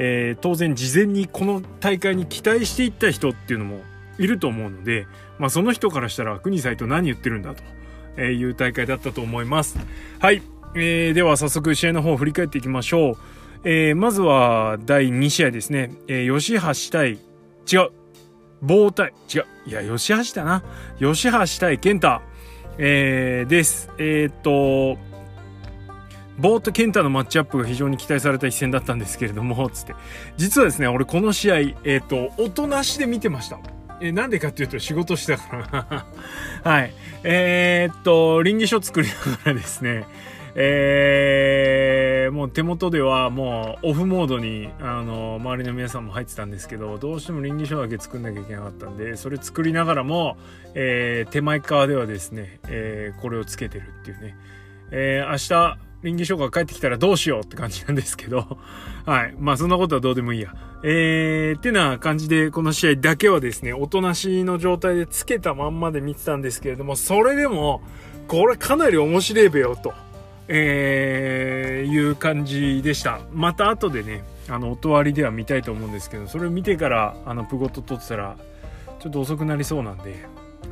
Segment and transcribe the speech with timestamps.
[0.03, 3.81] え、当然事前にこの大会に期待していった人っていうのも
[4.19, 5.07] いると思うので、
[5.39, 7.63] まあ、その人からしたら国際と何言ってるんだと。
[8.17, 9.79] えーいう大会だったと思います。
[10.19, 10.43] はい、
[10.75, 13.17] えー、では早速試合の方を振り返っていきましょう。
[13.65, 15.93] えー、まずは第2試合ですね。
[16.09, 17.19] えー、吉橋対、
[17.71, 17.91] 違う。
[18.63, 19.45] 棒対、違う。
[19.67, 20.63] いや、吉橋だな。
[20.99, 22.21] 吉橋対健太、
[22.79, 23.91] えー、です。
[23.99, 24.99] えー、っと、
[26.39, 29.95] ボーと健太のマッチアップが非常に期待された一戦だったんですけれども、つって。
[30.39, 33.59] 実はですね、俺この試合、えっ、と、音なしで見てました。
[34.01, 36.07] えなんでかっていうと仕事したから。
[36.71, 36.93] はい。
[37.23, 40.05] えー、っと、臨時書作りながらですね、
[40.55, 50.37] えー、もう手元ではもうオフモードにあの周りの皆さんも入ってたんですけどどうしても臨時書だけ作んなきゃいけなかったんでそれ作りながらも、
[50.75, 54.37] えー、手前側ではですね、え、これをつけてるっていうね、
[54.91, 58.59] え、明日臨時書が帰ってきたらどうしようって感じなんですけど、
[59.05, 59.35] はい。
[59.39, 60.55] まあそんなことはどうでもいいや。
[60.83, 67.83] えー、ってな感じでこの試合だけはですね、おとなしの状態でつけたまんまで見てたんですけれども、それでも、
[68.29, 69.93] これかなり面白いべよと、
[70.49, 73.21] えー、いう感じでした。
[73.33, 78.37] また後でね、あの、音割りでは見たいと思うんですけど、それを見てから、あの、プゴット撮ってたら、
[79.01, 80.11] ちょっと遅くなりそうなんで、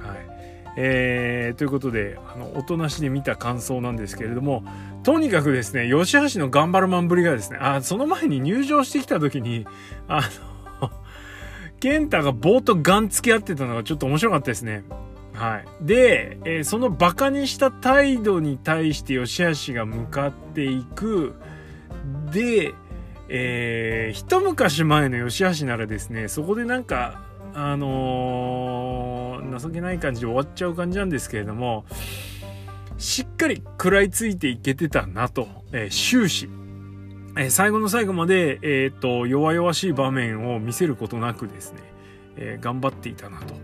[0.00, 0.37] はい。
[0.76, 4.64] えー、ということで、あの、おとなしで見た感想なんですけれども、
[5.02, 9.66] とにかくですね、吉橋の頑張るマンぶりがですね、あ、その前に入場してきた時に、
[10.06, 10.22] あ
[10.80, 10.90] の
[11.80, 14.84] 健太が棒とガン付き合ってたのがちょっと面白かったですね。
[15.32, 15.64] はい。
[15.80, 21.34] で、えー、そのバカにした態度に対して吉橋が向かっていく。
[22.32, 22.74] で、
[23.28, 27.27] えー、一昔前の吉橋ならですね、そこでなんか、
[27.60, 31.84] あのー、情けない感じで終わっちゃう感じなんですけれども、
[32.98, 36.48] しっかり食らいついていけてたなと、えー、終始、
[37.36, 41.80] えー、最後の最後まで、えっ、と、弱々しい場面を見せることなくですね、
[42.36, 43.54] え頑張っていたなと。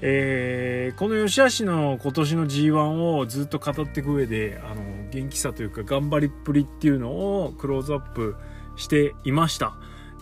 [0.00, 8.36] えこの吉橋の今年の G1 をずっと語っていく上で、あの、元気さというか頑張りっぷりっていうのをクローズアップ
[8.76, 9.74] していました。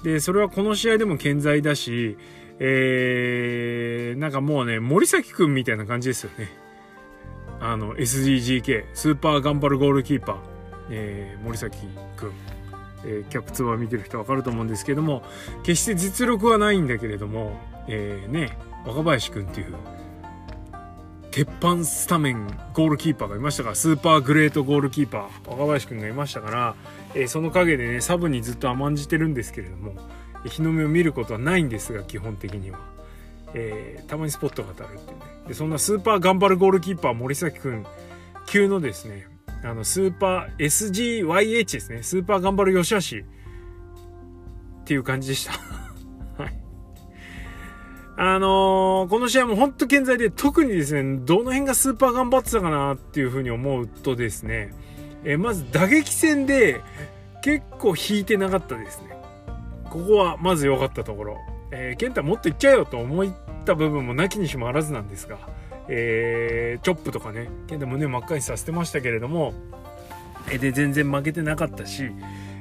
[0.04, 2.16] で、それはこの試合でも健在だし、
[2.60, 6.48] えー、なんかもうね、森崎くんみたいな感じですよね。
[7.60, 10.36] あの、SDGK、スーパー頑張るゴールキーパー、
[10.90, 11.78] えー、森崎
[12.16, 12.32] くん。
[13.06, 15.22] えー、キャプツは見てる人わかると思うんですけども、
[15.62, 19.74] 決して実力はないんだけれども、えー、ね、若林くんっていう、
[21.30, 26.74] 鉄板スタメンゴールキーパーがいましたから、スーパーグレートゴールキーパー、若林くんがいましたから、
[27.14, 29.94] えー、その陰でね、サブにずっと甘んじてるんですけれども、
[30.44, 32.78] 日の目を見ることはないんですが基本的には、
[33.54, 35.24] えー、たまにスポットが当たるっていうね。
[35.48, 37.86] でそんなスーパー頑張るゴールキーパー森崎くん
[38.46, 39.26] 級のですね
[39.62, 40.64] あのスーパー
[41.26, 42.02] SGYH ですね。
[42.02, 45.52] スーパー頑張る吉橋っていう感じでした。
[46.42, 46.54] はい。
[48.16, 54.74] あのー、この試合も本当健在で特にですねどの辺がスーパー頑張ってたかなっていうふうに思うとですね、
[55.24, 56.82] えー、まず打撃戦で
[57.42, 59.13] 結構引いてなかったですね。
[59.94, 61.38] ここはまず良かったところ。
[61.70, 63.26] えー、健太もっといっちゃえよと思っ
[63.64, 65.38] た部分もなきにしもあらずなんですが、
[65.88, 69.54] えー、チョップとかね、健太胸真っ赤にさせてましたけれども、
[70.50, 72.10] えー、で、全然負けてなかったし、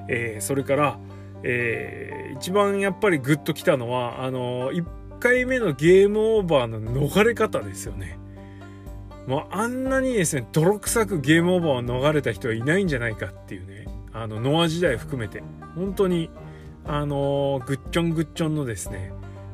[0.09, 1.00] えー、それから、
[1.41, 8.19] えー、一番やっぱりグッときたのは、あのー、1回目のゲームオーバーの逃れ方ですよね。
[9.25, 13.88] もうあんなにですね、泥臭くゲームオーバーを逃れた人はいないんじゃないかっていうね。
[14.13, 15.44] あのノア時代含めて
[15.75, 16.30] 本当に
[16.85, 19.13] あのー、ぐっちょんぐっちょんのですね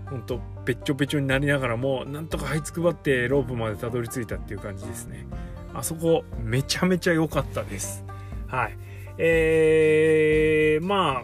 [0.10, 5.28] 本当ぺっちょぺちょになりながらもなんとか這いつくばってロープまでたどり着いたっていう感じですね。
[5.74, 8.04] あそこめちゃめちゃ良かったです。
[8.48, 8.78] はい。
[9.20, 11.24] えー、ま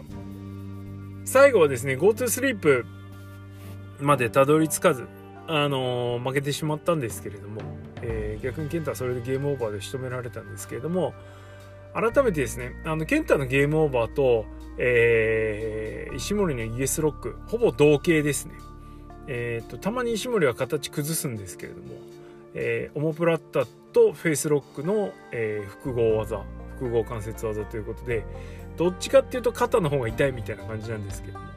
[1.24, 2.86] 最後はですね GoTo スリープ
[4.00, 5.08] までたどり着かず
[5.48, 7.62] あのー、負けてしまったんですけれども、
[8.02, 11.14] えー、逆に健太はそれでゲームオーバーで仕留められたんですけれども
[11.94, 14.44] 改めてですねあの健太のゲームオーバーと、
[14.78, 18.54] えー、石森のイエスロックほぼ同型ですね。
[19.28, 21.94] えーと、たまに石森は形崩すんですけれども、
[22.54, 26.44] えー、オモプラッタとフェイスロックの、えー、複合技
[26.78, 28.24] 複合関節技ということで
[28.76, 31.54] どっちかっていうと肩の方が痛いみたいな感じなんですけども、はい。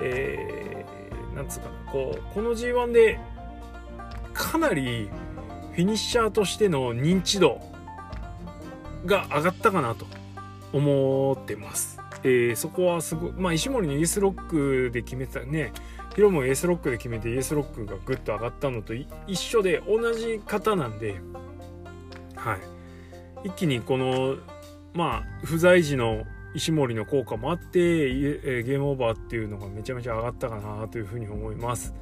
[0.00, 3.18] えー、なんつうかなこうこの G1 で
[4.34, 5.08] かなり
[5.72, 7.60] フィニッシャーとしての認知度
[9.06, 10.17] が上がったかなと。
[10.72, 12.00] 思ってます。
[12.24, 15.72] えー、そこはすごい、まあ、石森のイースロックで決めたね
[16.14, 21.20] ヒロもエスロックで決めてイエスロックがグッと上がったのと一緒で同じ方なんで、
[22.34, 22.58] はい、
[23.44, 24.36] 一気にこの
[24.94, 26.24] まあ不在時の
[26.54, 28.12] 石森の効果もあって
[28.62, 31.94] ゲームオーバーっていうのがめちゃめちゃ上がったかなというふうに思います。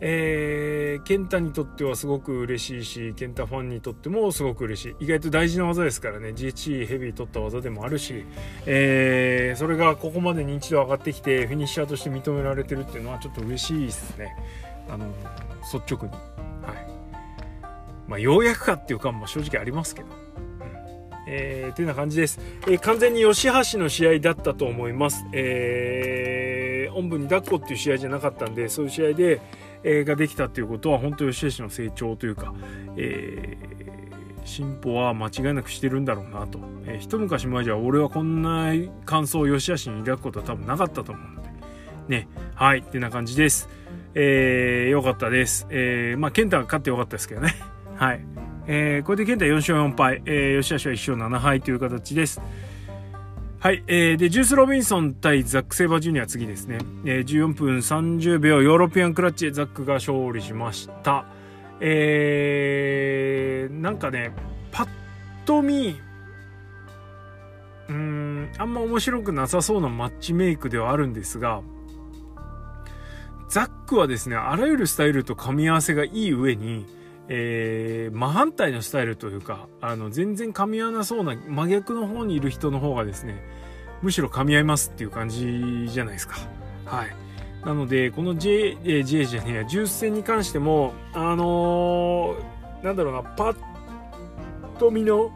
[0.00, 5.04] えー、ケンタにとってはすごく嬉しいし、ケンタファンにとってもすごく嬉しい。
[5.04, 8.24] 意外と大事な技ですからね、GHC ヘビー取った技でもあるし、
[8.66, 14.36] えー、それがここまで認知度上がってきて、フィニッシャーとして認められてるっていうのはちょっと嬉しいですね。
[14.88, 15.06] あの、
[15.72, 16.10] 率直に。
[16.10, 16.20] はい。
[18.08, 20.24] まあ、ようやくかっていう感も正直ありますけど。
[21.26, 25.24] えー、てな感じです、えー、完全に吉橋の試合だったと思います。
[25.32, 29.40] えー、おんぶに抱っこっていう試合じゃなかったんで、そういう試合で、
[29.84, 32.54] えができたっていうことは本当吉橋の成長というか、
[32.96, 38.72] えー、進歩は間違いなくしてるんだろうなと、えー、一昔前じゃ俺はこんな
[39.04, 41.50] 感想を吉橋に抱くことは多分なかったと思うので
[42.08, 43.68] ねはいってな感じです
[44.16, 45.66] えー、よかったです。
[45.70, 47.54] えー、まあ、健太が勝ってよかったですけどね。
[47.96, 48.24] はい。
[48.66, 52.40] えー、これで健太4勝4敗、えー、吉橋は1勝7敗という形です。
[53.64, 56.80] はい、えー、で、ジュース・ロビンソン対ザック・セイバージュニア次ですね。
[57.06, 61.24] えー、14分30秒ヨーロピアンクラッチでザックが勝利しました。
[61.80, 64.32] えー、なんかね、
[64.70, 64.88] パッ
[65.46, 65.98] と見、
[67.88, 71.62] うん、あんま面白くなさそうなマッチメイクではあるんですが、
[73.48, 76.84] ザックはですね、あらゆるスタイルと噛み合わせがいい上に、
[77.28, 83.42] えー、真反対のスタイルというかあの全然噛み合わなそうな真逆の方にいる人の方がですね
[84.04, 86.36] むしろ噛み合いますっていう感じじゃないですか。
[86.84, 87.16] はい。
[87.66, 93.56] なので、この J、え J じゃねえや、重戦に関しても、あのー、なんだろうな、パッ
[94.78, 95.32] と見の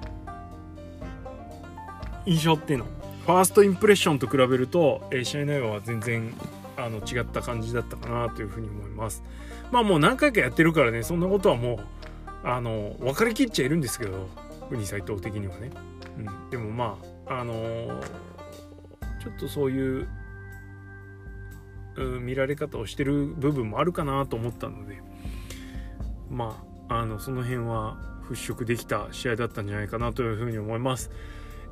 [2.26, 2.84] 印象っていうの、
[3.24, 6.34] ファーストインプレッションと比べると、えー、試合内容は全然
[6.76, 9.22] あの違った感じだったかなというふうに思います。
[9.70, 14.28] まあもう何回かやってるからねそんなことはもうあの分かりきっちゃいるんですけど
[14.70, 15.70] ウニ斎藤的にはね、
[16.18, 18.02] うん、でもまああのー、
[19.28, 20.08] ちょっとそういう、
[21.96, 25.02] うん、見られ方をしてる部分もあるかなと思ったので
[26.30, 27.98] まああのその辺は
[28.30, 31.10] 払拭できた試合だったんじゃないかなというふうに思います。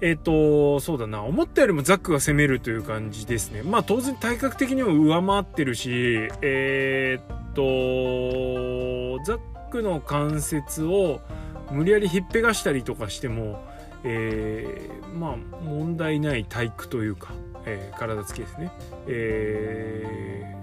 [0.03, 3.63] えっ、ー、と、そうだな、思ったよりもザックが攻めるという感じですね。
[3.63, 7.63] まあ当然体格的にも上回ってるし、えっ、と、
[9.25, 9.39] ザッ
[9.71, 11.21] クの関節を
[11.71, 13.65] 無理やりひっぺがしたりとかしても、
[14.05, 17.33] えー、まあ問題ない体育というか、
[17.67, 18.73] えー、体つきですね、
[19.09, 20.55] え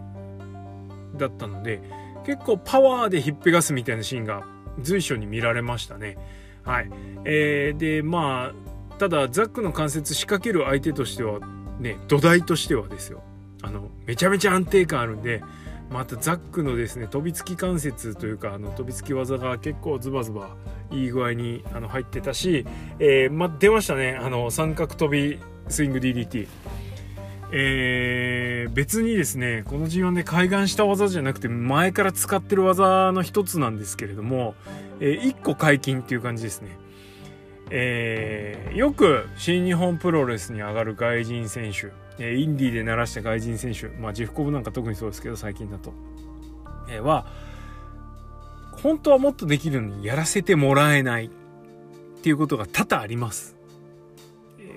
[1.15, 1.81] ー、だったので
[2.25, 4.45] 結構パワーでひっぺがすみたいなシーンが
[4.81, 6.17] 随所に見られましたね。
[6.63, 6.89] はい。
[7.25, 11.39] えー、で、まあ、ただザックの関節仕掛ける相手としては
[11.79, 13.21] ね土台としてはですよ
[13.61, 15.43] あのめちゃめちゃ安定感あるんで
[15.89, 20.55] またザックのですね飛びつき関節というかあの飛びつき技が結構ズバズバ
[20.91, 22.65] いい具合にあの入ってたし、
[22.99, 26.47] えー、ま、出ましたねあの三角飛びスイング DDT。
[27.55, 34.55] えー、別にですねこの G1 で開眼した技じゃなくて前から使ってる技の一つなんですけれども、
[34.99, 36.79] えー、1個解禁っていう感じですね。
[37.69, 45.93] えー、よく新日本プロレスに上がる外人選手、えインディーで鳴らした外人選手、まあ、ジフコブなんか特にそうですけど最近だと、
[46.89, 47.25] え、は
[48.83, 51.29] 本当はもっとできるのにやらせてもらえないっ
[52.21, 53.52] ていうことが多々あります。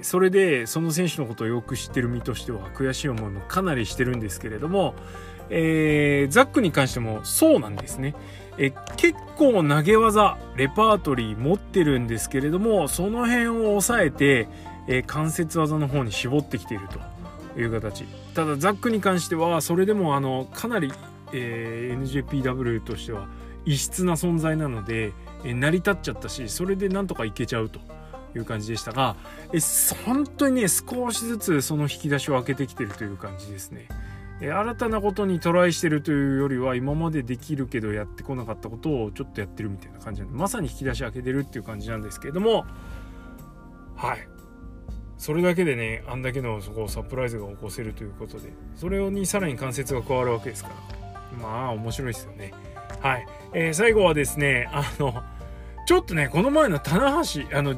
[0.02, 4.94] それでその選手のことをよく知ってる身としては悔しい思いもかなりしてるんですけれども、
[5.50, 8.14] えー、ザックに関してもそうなんですね。
[8.58, 14.48] え結構投げ技レパートリー持ってるんですけれどもその辺を抑えて、
[14.86, 20.90] えー、関節技の方に絞ってきているという形ただザックに関してはそれでもあのかなり、
[21.32, 23.28] えー、NJPW としては
[23.66, 25.12] 異質な存在なので、
[25.44, 27.80] えー、成り立っちゃったしそれでなんとかいけちゃうと
[28.36, 29.16] いう感じでしたが、
[29.52, 29.58] え
[30.04, 33.88] 本当にね少しずつその引き出しを開けてきてるという感じですね。
[34.40, 42.66] え新たなことにトライしてるというよりは今までできるけどやってこなかったことをちょっとやってるみたいな感じなんでまさに引き出し開けてるっていう感じなんですけれども
[43.94, 44.28] はい。
[45.18, 52.52] それだけでねあんだけのそこサプライズが起こせるということでそれにさらに関節が加わるわけですからまあ面白いですよね。
[53.00, 55.22] はい、えー、最後はですねあの
[55.86, 57.74] ちょっとねこの前の棚橋あの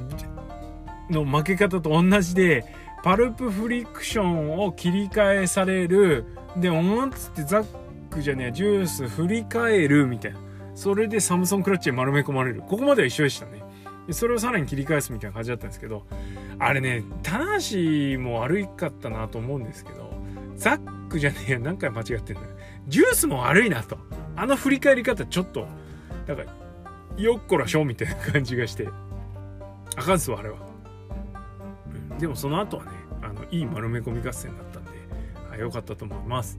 [1.11, 2.65] の負け方と同じで
[3.03, 6.25] パルプフリクションを切り替えされる。
[6.57, 7.67] で思っつってザッ
[8.11, 10.41] クじゃねえジュース振り返るみたいな。
[10.75, 12.63] それでサムソンクラッチで丸め込まれる。
[12.63, 13.63] ここまでは一緒でしたね。
[14.11, 16.07] それをさらに切り返すみたいな感じだったんですけど
[16.59, 20.11] あれね棚橋も悪かったなと思うんですけど
[20.57, 22.49] ザックじゃねえよ何回間違ってんだよ。
[22.87, 23.99] ジュースも悪いなと。
[24.35, 25.67] あの振り返り方ちょっと
[26.27, 26.45] なんか
[27.19, 28.89] よっこらしょみたいな感じがして。
[29.97, 30.59] あかんっすわあれは、
[32.19, 32.91] でもその後はね
[33.23, 34.91] あのいい丸め込み合戦だったんで
[35.59, 36.59] 良かったと思います。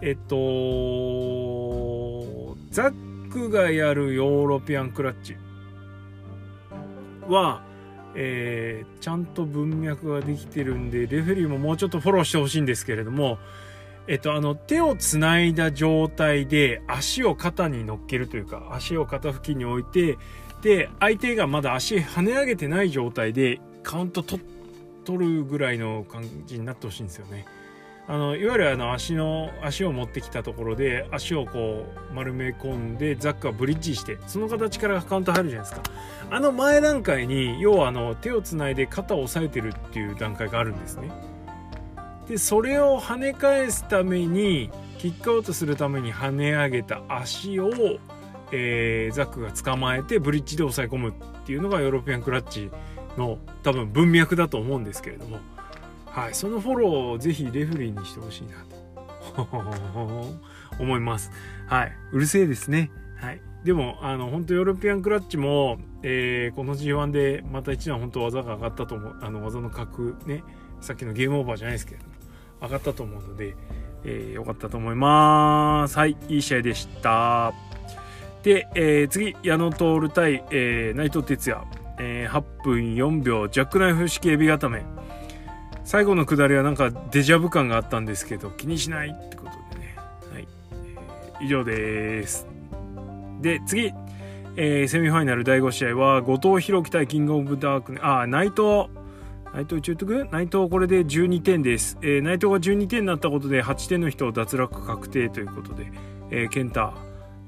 [0.00, 0.36] えっと
[2.70, 5.36] ザックがやるヨーロピアンクラッチ
[7.26, 7.62] は、
[8.14, 13.38] えー、ちゃんと文脈ができてるんでレフェリーももうちょっとフォローしてほしいんですけれども
[14.08, 20.16] えっと、あの手をつないだ状態で足を肩に乗っけるというか足を肩付近に置いて
[20.62, 24.44] で相手がまだ足跳ね上げてない状態でカウント取っ
[25.08, 27.46] 取るぐらいの感じになってほしいんですよね。
[28.06, 35.90] あのいわゆるあの足の足を持ってきたところで足をこう丸め込んでザックはブリッジしてその形からカウント入るじゃないですか
[36.30, 41.10] あの前段階に要はあの手をつないで肩を押さえてるっていう段階があるんですね
[42.28, 47.70] でそれを跳ね返すためにキックアウトするために跳ね上げた足を、
[48.52, 51.12] えー、ザックが捕まえてブリッジで押さえ込むっ
[51.44, 52.70] ていうのがヨーロピアンクラッチ
[53.18, 55.38] の多分文脈だと思うんですけれども。
[56.06, 58.78] はい、そのフォローをぜひレフリーにしてほしいなと。
[60.80, 61.30] 思います。
[61.66, 62.90] はい、うるせえですね。
[63.20, 70.44] はい、でもあの本当ヨーロピアンクラッチも、えー、この G1 でまた一段本当技が上がったと思うあの技の格ね
[70.80, 72.12] さっきのゲームオーバーじゃないですけれども
[72.62, 73.56] 上がったと思うので、
[74.04, 75.98] えー、よかったと思います。
[75.98, 77.52] はいいい試合でした。
[78.42, 81.60] で、えー、次矢野徹対、えー、内藤哲也、
[81.98, 84.84] えー、8分4秒ジャックナイフ式エビ固め。
[85.84, 89.96] 最後のくだりはなんかデジャブ感があったんですけど気にしないってことでね。
[90.32, 92.46] はい、えー、以上です。
[93.40, 93.92] で次、
[94.56, 98.00] えー、セミファイナル第5試合は後藤弘樹対キングオブダークね。
[98.02, 98.88] あ内藤。
[99.54, 105.90] 内藤中徳内藤これで12点です、えー、内藤が12点になったことで8点の人を脱落確定ということで、
[106.30, 106.92] えー、ケンタ、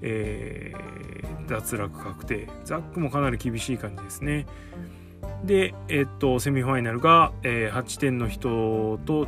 [0.01, 4.47] えー、脱落確定ザックもかなり厳しい感じですね
[5.45, 9.27] で、えっと、セミファイナルが、えー、8点の人と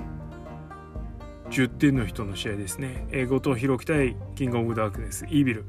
[1.50, 3.06] 10点の人の試合ですね。
[3.10, 5.64] えー、後藤弘樹対キングオブダークネス、イービル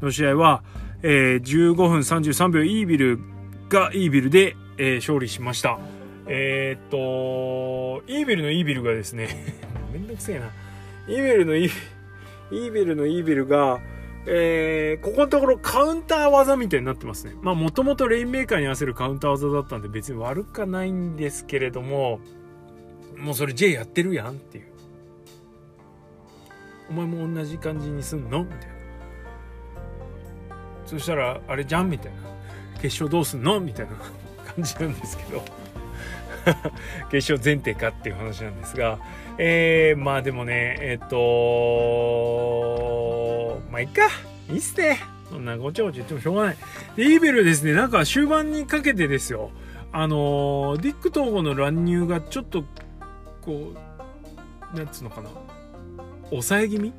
[0.00, 0.62] の試合は、
[1.02, 3.18] えー、15分33秒イービル
[3.68, 5.78] がイービルで、えー、勝利しました。
[6.26, 9.28] えー、っと、イービルのイービルがですね
[9.92, 10.50] めんどくせえな。
[11.08, 13.80] イービルのイービルのイービルが、
[14.26, 17.34] えー、ここのところカウンター技みたいになってますね。
[17.42, 22.20] まあもともとレインメーカーに合わせるカウンター技だったんで別に悪くはないんですけれども、
[23.16, 24.66] もうそれ J やってるやんっていう。
[26.90, 28.44] お前も同じ感じにすんの？
[28.44, 28.66] みたいな。
[30.86, 32.18] そしたらあれじゃんみたいな。
[32.80, 33.58] 決勝どうすんの？
[33.60, 33.92] みたいな
[34.54, 35.42] 感じなんですけど。
[37.10, 38.98] 決勝前提かっていう話なんですが、
[39.38, 41.16] えー、まあでもね、えっ、と
[43.70, 44.02] まあいっか。
[44.50, 45.00] いいっすね。
[45.30, 46.56] そんなごちゃごちゃ言ってもしょうがない。
[46.96, 49.50] で、イーベルですね、なんか終盤にかけてですよ。
[49.92, 52.64] あのディック統合の乱入がちょっと、
[53.40, 55.30] こう、なんつうのかな。
[56.30, 56.92] 抑え気味？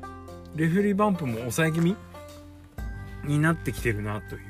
[0.54, 1.96] レフェリーバンプも抑え気味？
[3.24, 4.42] になってきてるなという。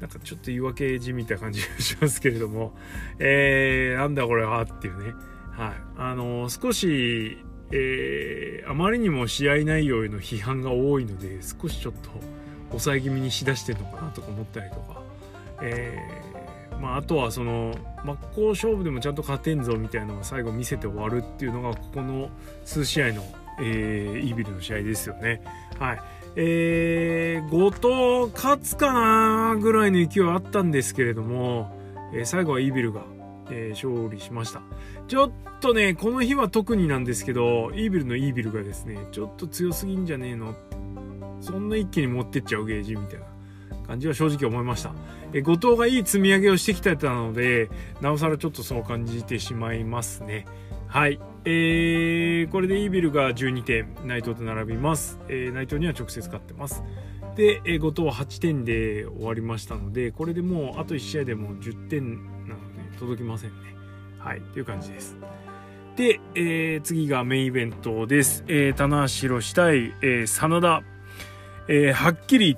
[0.00, 2.72] なんかちょっと言い訳じみた感じがしますけれども、
[3.18, 4.62] えー、なんだこれは？
[4.62, 5.12] っていうね。
[5.50, 5.72] はい。
[5.96, 7.38] あのー、少し、
[7.70, 12.10] えー、あまりにも試合内容への批判が多いので、少しちょっと
[12.70, 15.02] 抑え気味にしだしてるのかなとか思ったりとか、
[15.62, 22.30] えー、まあ、あとはその、真っ向勝負でもちゃんと勝てんぞみたいなのを最後見せて終わるっていうのが、ここの
[22.64, 23.22] 数試合の、
[23.60, 25.42] えー、イービルの試合ですよね。
[25.78, 26.00] はい。
[26.36, 31.76] えー、後藤勝つかなぐらいの勢いはあったんですけれども、
[32.14, 33.02] え、最後はイービルが
[33.50, 34.62] えー、勝利しました
[35.06, 40.54] ちょっとねこの日は特になんですけどイービルのイービルがですねちょっと強すぎんじゃねえの
[41.40, 43.26] そんな一気に持ってっちゃうゲージみたいな
[43.88, 44.92] 感じは正直思いました。
[45.32, 47.70] え後藤がいい積み上げをしてきてたので、
[48.02, 50.44] なおさらちょっとそう感じてしまいますね。
[50.86, 51.18] はい。
[51.44, 55.18] えー、これでイービルが12点、内藤と並びます。
[55.28, 56.82] えー、内藤には直接勝ってます。
[57.34, 62.37] で、え、後藤8点で終わりましたので、これでもうあと1試合でも10点
[62.98, 63.74] 届きませんね。
[64.18, 64.40] はい。
[64.40, 65.16] という感じです。
[65.96, 68.44] で、えー、次がメインイベントです。
[68.48, 70.82] えー、棚橋宏対、えー、真田。
[71.68, 72.56] えー、はっきり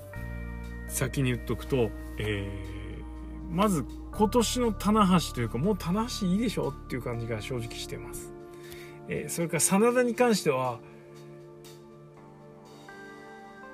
[0.89, 8.33] 先に言っとくと、えー、まず今年の棚橋というかもう棚橋いいでしょっていう感じが正直してます、
[9.09, 10.79] えー、それから真田に関しては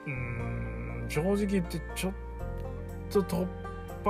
[0.06, 2.12] うん正直言ってちょっ
[3.11, 3.46] と突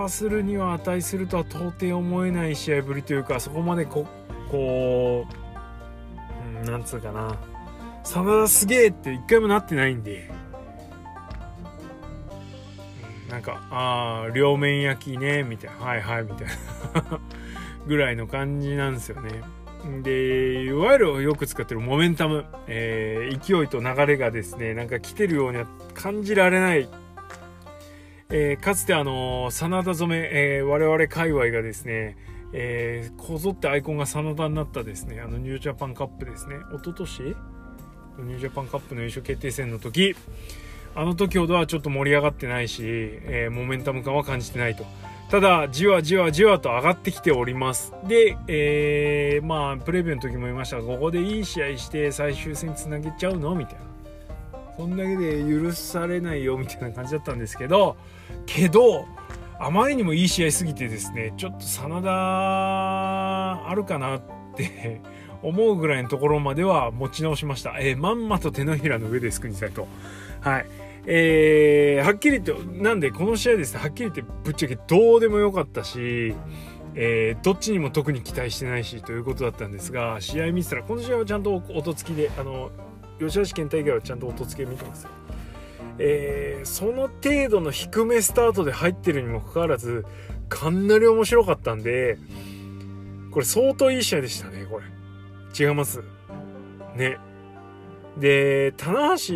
[0.00, 4.07] 破するには値するとは到底思えない試合ぶりというかそこまでこ
[4.50, 5.26] こ
[6.55, 7.38] う、うん、なんつうかな
[8.05, 10.31] 真田すげえって一回もなってないんで
[13.29, 17.21] なんか、ああ、両面焼きね、みたいな、はいはい、みたいな
[17.87, 19.43] ぐらいの感じなんですよね。
[20.03, 26.88] で、いわゆるよく使ってるモメンタム、えー、勢いと流れがですね、なんか来てるようには感じられない。
[28.28, 32.16] えー、かつてあの、真田染め、えー、我々界隈がですね、
[32.52, 37.23] えー、こぞってアイコンが真田になったですね、あのニュージャパンカップですね、一昨年？
[37.23, 40.16] ニュージャパンカップの優勝決定戦の時、
[40.95, 44.85] あの時ほどはちょっと盛り上がってないし、えー、モメンタム感は感じてないと。
[45.30, 47.92] ただ、じわじわじわと上がってきております。
[48.06, 53.54] で、えー、まあ、プレビューの時も言いましたが、ここでいい試合して最終戦つなげちゃうの？
[53.54, 53.80] みたいな。
[54.76, 57.97] そんだけで許されないよ、みたいな感じだったんですけど、
[58.45, 59.06] けど、
[59.59, 64.23] あまりにもいい試合すぎてですね、ちょっと真田あるかなっ
[64.54, 65.00] て
[65.43, 67.76] 思うぐらいのところまでは持ち直しました。
[67.80, 69.89] えー、まんまと手のひらの上で救いたいと。
[70.41, 70.67] はい。
[71.06, 76.34] えー、はっきりと、なんでこの試合ですね、はっきり言ってぶっちゃけどうでもよかったし、
[76.95, 82.71] えー、どっちにも特に期待してないしということだったんですが、試合見てたら、この試合はちゃんと音付きで、あの、
[83.19, 85.07] 吉橋健太以外はちゃんと音付きで見てます。
[85.99, 90.05] えー、その程度の低めスタートで入ってるにもかかわらず、
[90.49, 92.19] かなり面白かったんで、
[93.31, 94.85] これ相当いい試合でしたね、これ。
[95.59, 96.02] 違います。
[96.97, 97.19] ね。
[98.19, 99.35] で、棚橋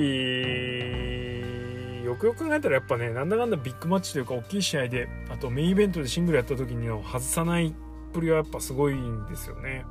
[2.10, 7.72] よくよく考えたらやっぱねなんだかんだビッグマッチというか大きい試合であとメインイベントでシングルやった時にの外さないっ
[8.12, 9.84] ぷりはやっぱすごいんですよね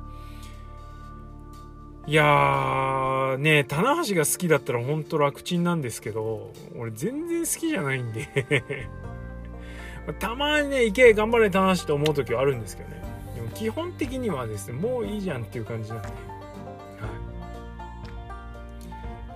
[2.06, 8.28] いやーね棚橋が好きだったらほんと楽ちんなんですけど俺全然好きじゃないんで。
[10.18, 13.02] たまにね行け頑張れ棚橋と思う時はあるんですけどね。
[13.36, 16.08] でも基本的にはですねもういいじゃんっていう感じなんで。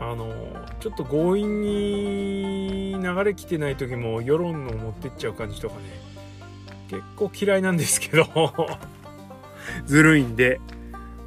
[0.00, 0.28] あの
[0.80, 5.82] ちょっと強引に流れきてない時も世論の持ってっちゃう感じとかね
[6.88, 8.26] 結構嫌いなんですけど。
[9.86, 10.60] ずるいんで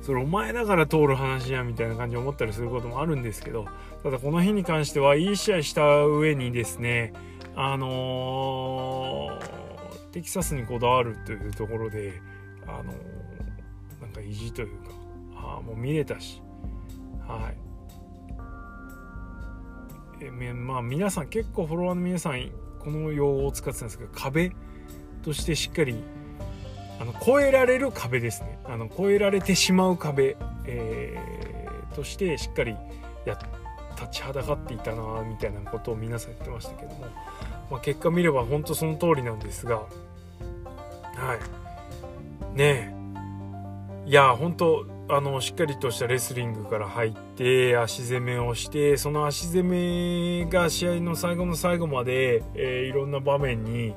[0.08, 3.66] それお前だから通る話やみたいな感じで思ったりすることもあるんですけど
[4.04, 7.12] ただこの日に関してはいい試合した上にですね
[7.58, 12.22] あのー、テキサスにこだわるというところで
[12.66, 14.92] あのー、なんか意地というか
[15.36, 16.42] あもう見れたし
[17.28, 17.58] はい。
[20.22, 24.54] えまあ皆さん結構フォロワーの皆さんこの用語を使ってたんですけど壁
[25.22, 26.02] としてしっかり
[27.00, 28.60] あの超えられる壁ですね。
[28.66, 32.76] あの超えられてしまう壁、えー、としてしっかり
[33.26, 33.38] や
[33.96, 37.08] 立ちはだかっていたなみたいなことを皆さん言ってましたけども、
[37.72, 39.78] まあ、結果見れば本当その通りなんですが。
[39.78, 39.86] は
[42.54, 42.58] い。
[42.58, 44.10] ねえ。
[44.10, 53.94] いや本当あのしっかりとしたレスリングから入って足攻めをしてその足攻めが試合の最後の最後まで、えー、いろんな場面に、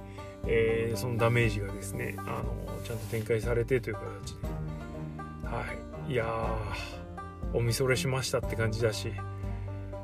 [0.46, 4.47] えー、そのダメージがですねあのちゃんと展開されてという形で、
[5.45, 5.64] は
[6.09, 6.27] い、いや
[7.53, 9.12] おみそれしましたって感じだし。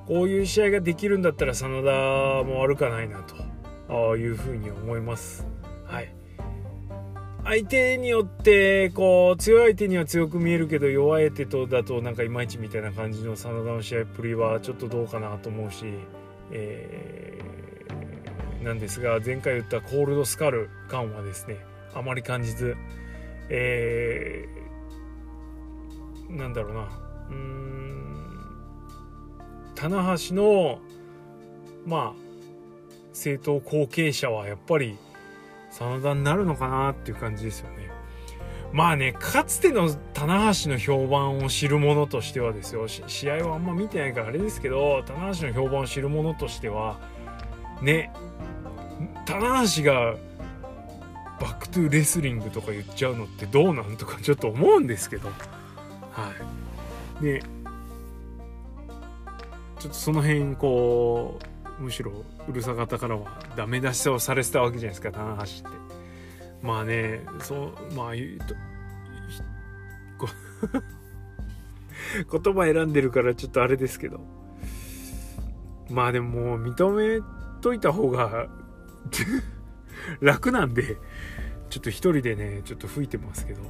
[0.06, 3.34] こういう試合ができるんだったら真田も悪かないなと。
[4.16, 5.46] いうふうに思います。
[5.84, 6.12] はい。
[7.44, 15.84] 相手によってこう強い相手には強く見えるけど弱い相手とだとなんかいまいちみたいな感じの真田の試合っぷりはちょっとどうかなと思うし、
[16.50, 21.58] えー、なんですが前回言ったコールドスカル感はですね
[21.96, 22.76] あまり感じず、
[23.48, 26.88] えー、なんだろうな。
[27.30, 28.26] うん。
[29.74, 30.78] 棚橋の
[31.86, 32.26] まあ
[33.10, 34.98] 政党後継者はやっぱり
[35.70, 37.90] 真田になるのかなっていう感じですよね。
[38.72, 42.88] まあねかつての棚橋の評判を知る者としてはですよ。
[42.88, 46.98] 試合はあんま見てないからあれですけど棚橋の評判を知る者としては
[47.80, 48.10] ね
[49.24, 50.16] 棚橋が
[51.40, 55.28] バックトゥレスリングとか言っちゃうのってどうなんとかちょっと思うんですけど。
[55.28, 56.32] は
[57.20, 57.24] い。
[57.24, 57.42] で
[59.78, 61.38] ちょっとその辺こ
[61.78, 62.12] うむしろ
[62.48, 65.78] うるさ方からはダメ出しをされてたわけじゃないですか棚橋って。
[66.62, 68.54] まあねそうまあ言うと
[72.40, 74.20] 言葉選んでるからちょっとあれですけど。
[75.90, 77.22] まあでもも認め
[77.60, 78.48] といた方が
[80.20, 80.96] 楽なんで
[81.70, 83.62] ちょっと一人でねちょっと吹いてますけど。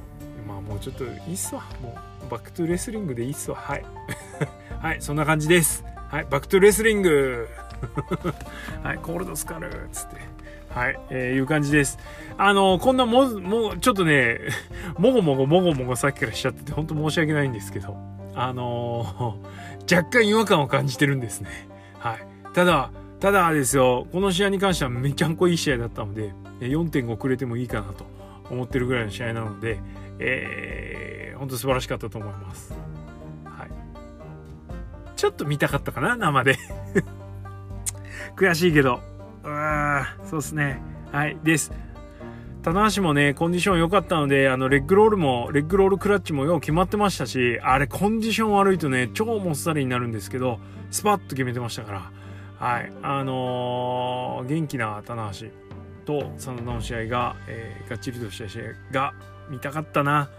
[0.47, 1.63] まあもうちょっといいっすわ。
[1.81, 3.57] もう Back to Wrestling でいいっすわ。
[3.57, 3.85] はい。
[4.79, 5.83] はいそんな感じです。
[6.09, 7.49] はい Back to Wrestling。
[8.81, 10.37] はい Cold Skull つって。
[10.69, 11.97] はい、えー、いう感じです。
[12.37, 14.39] あのこんなも、もう、ちょっとね、
[14.99, 17.97] もごもごもごもごさっきからしちゃってて、本当申し訳ないんですけど、
[18.35, 21.49] あのー、若干違和感を感じてるんですね。
[21.97, 22.27] はい。
[22.53, 28.05] ただ、ただですよ、この試合に関してはめちゃんこいい試合だったので、4.5くれてもいいかなと
[28.49, 29.79] 思ってるぐらいの試合なので、
[30.19, 32.73] えー、本当素晴らしかったと思います。
[33.43, 33.69] はい。
[35.15, 36.57] ちょっと見たかったかな、生で
[38.37, 39.01] 悔しいけど。
[39.43, 40.81] うわそうですね。
[41.11, 41.37] はい。
[41.43, 41.71] です。
[42.61, 50.59] 棚橋もね、コンディション良かったので、あの、レッグロールも、レッグロールクラッチもよう決まってましたし、あれ、コンディション悪いとね、超もっさりになるんですけど、
[50.91, 52.11] スパッと決めてましたから、
[52.59, 52.91] はい。
[53.03, 55.47] あのー、元気な棚橋
[56.05, 59.13] と真田の試合が、えー、がっちりとした試合が
[59.49, 60.29] 見たかったな。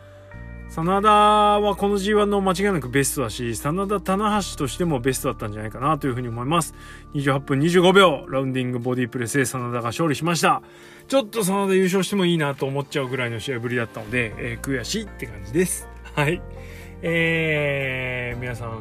[0.71, 6.75] 真田はこの G1 の間違いなくベストだし、真田棚橋としてもベストだったんじゃないかなというふうに思います。
[7.15, 10.63] 28分25秒、ラウンディングボディプレスで真田が勝利しました。
[11.07, 15.89] ちょっと真田優勝してもいいなと思っちゃうぐらいの試合ぶりだったので、えー、悔しいって感じです。
[16.15, 16.43] はい。
[17.01, 18.79] えー、皆さん、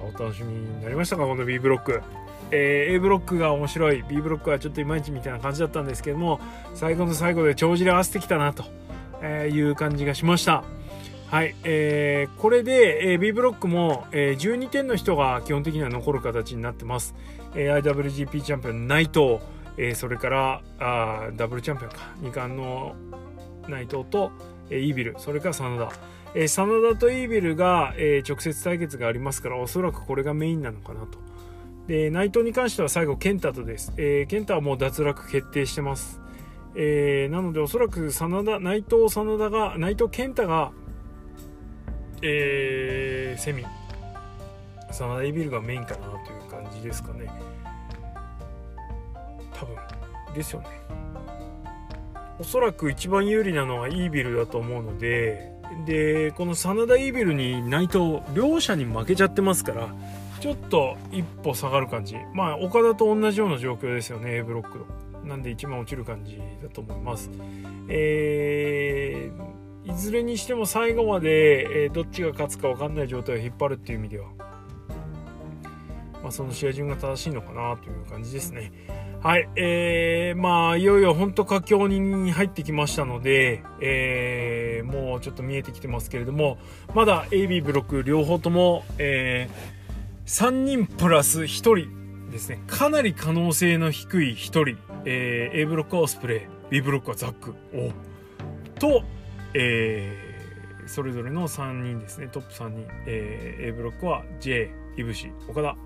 [0.00, 1.24] お楽しみになりましたか？
[1.24, 2.02] この B ブロック。
[2.50, 6.40] えー、A ブロックが面白い B ブロックはちょっといまいちみたいな感じだったんですけども
[6.74, 8.64] 最後の最後で帳尻合わせてきたなと
[9.24, 10.64] いう感じがしました。
[11.28, 17.16] はい、えー、これで、えー、B ブロックも、えー、12点の人が基本的には残る形になってます、
[17.56, 19.40] えー、IWGP チャンピオン内藤、
[19.76, 22.94] えー、それからあダブルチャンピオンか2冠の
[23.68, 24.30] 内藤と、
[24.70, 25.90] えー、イービルそれから真田。
[26.36, 31.18] えー、真田とイービルが、えー、直接対決がありますからおそらくこれがメインなのかなと。
[31.86, 36.20] で内藤に関しては最後健太とです、えー、健太はもう脱落決定してます、
[36.74, 40.72] えー、なのでおそらく真田内藤真田が内藤健太が、
[42.22, 43.64] えー、セミ。
[44.92, 47.28] 真田イビルがメインかなという感じですかね。
[49.52, 49.76] 多分。
[50.34, 50.66] ですよね。
[52.38, 55.52] おそらく一番有利なのはイービルだと思うので
[55.86, 59.88] でこの真田イービルに内藤両者に負けちゃってますから
[60.46, 62.14] ちょっと一歩下がる感じ。
[62.32, 64.84] まあ岡田と同じような状況ですよね A ブロックの。
[65.24, 67.32] なんで一番落ちる感じだと思います。
[67.88, 74.28] えー、いずれにしても最後まで、えー、どっちが勝つか分かんない状態を引っ張るっていう意味では、
[76.22, 78.70] まあ、その試合順が正しいのかなという感じですね。
[79.24, 86.58] はい、えー、まあいよいよ本当佳境に入ってきましたので、えー、もうちょっと見えてきてますけれども
[86.94, 89.75] まだ AB ブロック両方とも、えー
[90.26, 92.60] 3人プラス1人ですね。
[92.66, 94.76] かなり可能性の低い1人。
[95.04, 97.54] えー、A ブロックはオスプレイ、B ブロックはザック。
[97.72, 97.92] お
[98.80, 99.04] と、
[99.54, 102.26] えー、それぞれの3人ですね。
[102.26, 102.88] トップ3人。
[103.06, 105.76] えー、A ブロックは J、いぶし、岡田。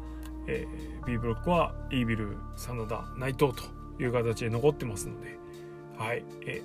[0.46, 3.62] えー、B ブロックはイービル、真田、内藤と
[4.02, 5.38] いう形で残ってますので、
[5.98, 6.24] はい。
[6.46, 6.62] え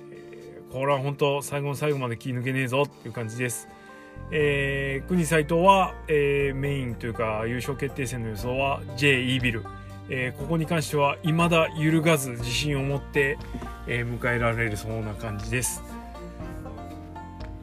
[0.66, 3.68] ー、これは本当最後の最後まで気抜けねえぞっていう感じです。
[4.30, 9.64] えー、国斎藤は、えー、メインというか優勝決定戦の予想は J イービル、
[10.08, 13.38] えー、ここに関しては未だ揺るがず自信を持って、
[13.86, 15.82] えー、迎えられるそうな感じです。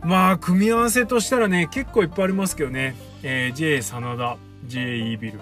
[0.03, 5.39] まあ組み合わせとしたらね結構いっぱいありますけどね、えー、J 真田 J イービル、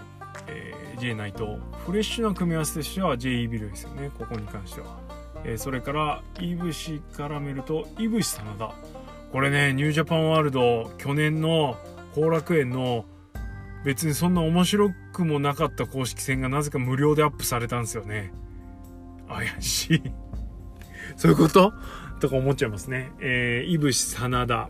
[0.47, 4.99] えー、J 内藤フレッシュな組み合わせとしては J イービルですよねここに関しては、
[5.43, 8.71] えー、それからいぶしから見るといぶし真田
[9.31, 11.77] これねニュージャパンワールド去年の
[12.15, 13.05] 後楽園の
[13.85, 18.31] 別にそんな面白くもなかった公式戦がなぜか無料でアップされたんですよね。
[19.27, 20.03] 怪しい。
[21.15, 21.73] そういうこと？
[22.19, 23.11] とか思っちゃいますね。
[23.21, 24.69] えー、いぶし真田、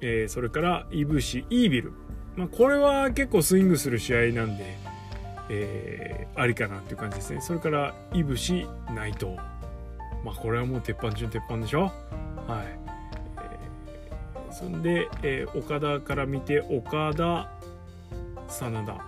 [0.00, 1.92] えー、それからいぶしイービル。
[2.36, 4.76] まあこれは結構スイングする試合なんで
[5.50, 7.40] えー、ありかなっていう感じですね。
[7.40, 9.36] それからいぶし内藤。
[10.24, 11.92] まあこれはもう鉄板中鉄板でしょ？
[12.46, 12.87] はい。
[14.58, 17.48] そんで、えー、岡田から見て岡田
[18.48, 18.92] 真田。
[18.92, 19.00] あ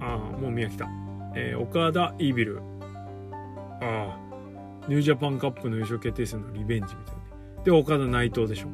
[0.00, 0.88] あもう見飽きた、
[1.34, 2.60] えー、岡田イービル。
[3.80, 4.16] ああ
[4.86, 7.14] ニュージャパンカップの優勝決定戦のリベンジみたい
[7.56, 7.62] な。
[7.64, 8.68] で岡田内藤でしょ。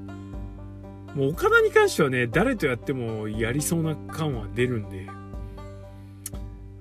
[1.14, 5.06] もう岡田に関してはね誰とやってもやりそうな感は出るんで。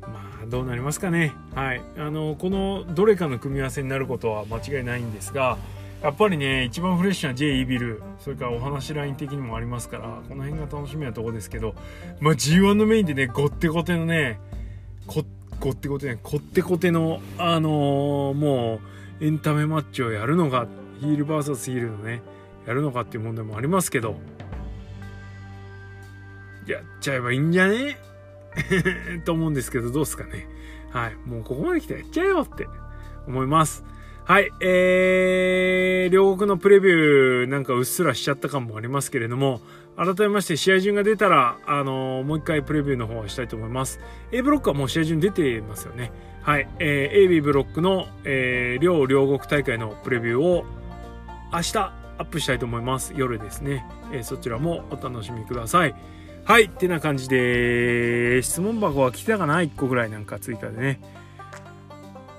[0.01, 1.31] まあどうなりますかね。
[1.55, 1.81] はい。
[1.97, 5.57] あのこのどれかの組み合わせになることは間違いないんですが
[6.01, 11.75] やっぱりね一番フレッシュな J イービルそれからお話ライン的にもありますからこの辺が楽しみなとこですけど
[12.21, 14.39] まあ G1 のメインでねごってごてのね
[15.07, 15.25] こ
[15.59, 18.79] ごってごてねこってこてのあのー、も
[19.19, 20.67] うエンタメマッチをやるのか
[21.01, 22.21] ヒール VS ヒールのね
[22.65, 24.15] やるのかっていう問題もありますけど
[26.65, 27.97] やっちゃえばいいんじゃね？
[29.25, 30.47] と思うんですけどどうですかね。
[30.91, 31.15] はい。
[31.27, 32.67] もうここまで来てやっちゃえよって
[33.27, 33.83] 思います。
[34.29, 39.59] はい、えー、両国のプレビューなんかうっすらしちゃった感もありますけれども、
[39.97, 43.99] 改めまして試合順が出たら、あのー、もう一回プレビューの方はしたいと思います。
[44.31, 46.11] A ブロックはもう試合順出てますよね。
[46.43, 50.63] はい、えー、AB ブロックの、えー、両両国大会のプレビューを
[51.51, 53.13] 明日アップしたいと思います。
[53.15, 53.83] 夜ですね。
[54.13, 55.95] えー、そちらもお楽しみください。
[56.43, 60.99] はい、ってな感じで、質問箱は来たかな ?1 個ぐらいなんか追加でね。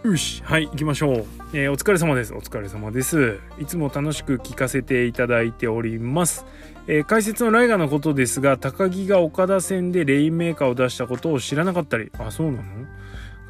[0.02, 1.26] よし、はい、行きましょう。
[1.52, 2.32] えー、お疲れ様です。
[2.32, 3.38] お疲れ様です。
[3.58, 6.46] いつも楽しく聞かせていただいております。
[6.86, 12.64] えー、解説のライガーのことですが、高木が岡田戦でレインメーカーを出したことを知らなかったり、あ、そうなの？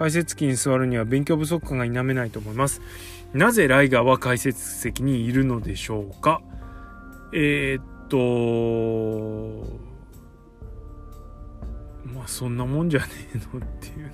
[0.00, 2.82] 解説機に座るには勉強不足感が否めないと思います。
[3.32, 6.42] なぜライガーは解説席にいるのでしょうか？
[7.32, 8.16] えー、っと、
[12.12, 14.12] まあそんなもんじゃねえのっていうね。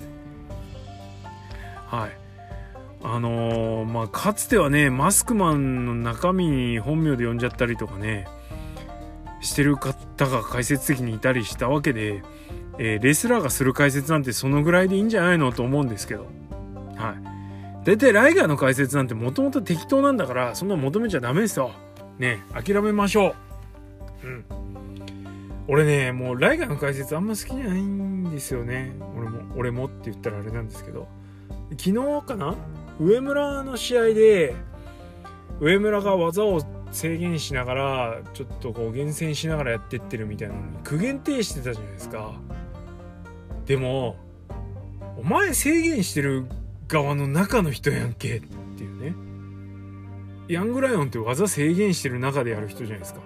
[1.87, 2.26] はい。
[3.03, 8.27] あのー、まあかつてはねマスクマンの中身に本名で呼んじゃったりとかね
[9.41, 12.23] してる方が解説席にいたりしたわけで、
[12.79, 16.25] えー、レスラーがする解説なんてそのぐらいでいいんじゃないのと思うんですけど。
[16.95, 17.85] はい。
[17.85, 21.71] 大体ライガーの解説なんてもともと適当なんだからそんな求めちゃダメですよ。
[22.17, 23.35] ね諦めましょ
[24.23, 24.27] う。
[24.27, 24.45] うん。
[25.67, 28.93] 俺ねもうライガーの解説あんま好きじゃないんですよね。
[29.15, 31.07] 俺も俺もって言ったらあれなんですけど。
[31.77, 31.93] 昨日
[32.25, 32.55] かな？
[32.99, 34.55] 上村の試合で
[35.59, 42.33] 上村が技を制限しながらちょっとこう厳選しながらやってってるみたいなのに苦言呈してたじゃないですか。
[43.65, 44.15] でも
[45.17, 46.45] お前制限してる
[46.87, 48.41] 側の中の人やんけっ
[48.77, 49.15] ていうね。
[50.47, 53.19] ヤングライオンって技制限してる中でやる人じゃないですか。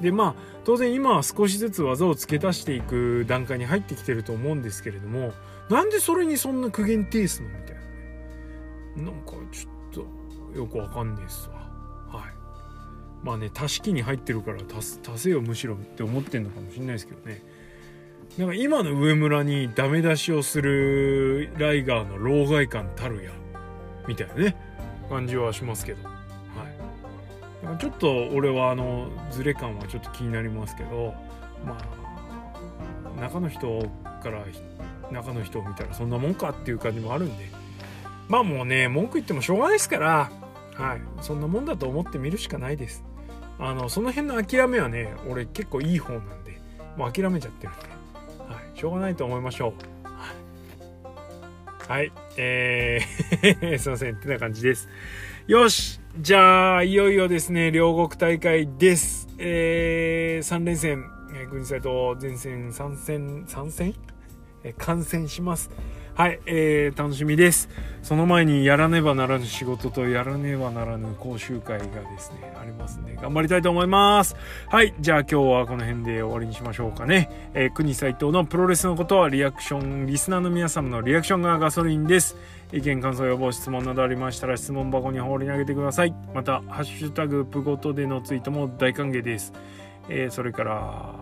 [0.00, 0.34] でまあ
[0.64, 5.32] 当然今は少しずつ技を付け足していく段階に入ってきてると思うんですけれども
[5.70, 7.48] なんでそれにそんな苦言呈すの？
[7.48, 7.75] みたいな。
[8.96, 10.06] なんかちょっ
[10.52, 11.56] とよくわかんねえっすわ。
[12.20, 12.32] はい。
[13.22, 17.42] まあね足し木に入ってるから足足せよむしろって思ってんのかもしれないですけどね。
[18.38, 23.30] なんか今の上村にダメ出しをするライガーの老害感たるや
[24.06, 24.56] みたいなね
[25.08, 26.04] 感じはしますけど。
[26.04, 27.78] はい。
[27.78, 31.14] ちょっと俺はあのズレ感はちょっと気になりますけど
[31.64, 31.76] ま
[33.18, 33.80] あ中の人
[34.22, 34.44] から
[35.10, 37.46] 中の人を見たらそんなもんかっていう感じもあるんで
[38.28, 40.30] まあもうね文句言ってもしょうがないですから
[40.76, 41.00] はい。
[41.22, 43.02] そんなもんだと思ってみるしかないです。
[43.58, 46.60] あのその辺の諦めはね俺結構いい方なんで
[46.96, 47.82] もう諦めちゃってるんで、
[48.54, 50.06] はい、しょうがないと思いましょう。
[51.88, 54.16] はい、はい、えー すいません。
[54.16, 54.88] ってな感じです。
[55.46, 56.00] よし。
[56.18, 59.28] じゃあいよいよですね両国大会です。
[59.38, 63.94] えー、3連戦、えー、国際と前線参戦参戦、
[64.64, 65.70] えー、観戦します。
[66.16, 67.68] はい、えー、楽しみです。
[68.02, 74.34] その前にやらねばならぬ仕事とやらねばならぬ講習会がですね、ありますんで、頑張りたいと思います。
[74.70, 77.50] はい、じゃあ今日はこの辺で終わりにしましょうかね。
[77.52, 82.34] えー、国斎藤のプロレスのことはリアクション、リスナーの皆様のリアクションがガソリンです。
[82.72, 86.14] 意見、感想、予防、質問などありましたら質問箱に放り投げてください。
[86.34, 89.52] また、ハッシュタグプごとでのツイートも大歓迎です。
[90.08, 91.14] えー、それから、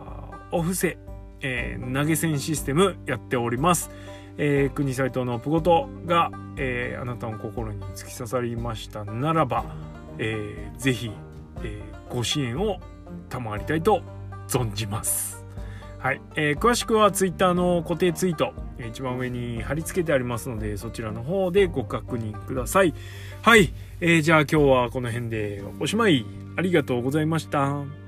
[0.53, 0.99] お布施、
[1.41, 3.91] えー、投げ銭システムやっております。
[4.39, 9.65] えー、国斎藤のプゴトが、えー、あなたの心に突き刺さりましたならば、
[10.19, 11.11] えー、ぜひ、
[11.63, 12.81] えー、ご支援を
[13.29, 14.03] 賜りたいと
[14.49, 15.45] 存じます。
[15.99, 22.93] はい、えー、詳しくは Twitter の固定ツイート一番上に貼り付けてありますのでそちらの方でご確認ください。
[23.41, 28.04] はい、えー、じゃあ今日はこの辺でおしまいありがとうございました。